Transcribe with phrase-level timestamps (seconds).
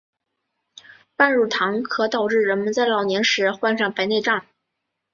[1.15, 4.43] 半乳糖可导致人们在老年时患上白内障。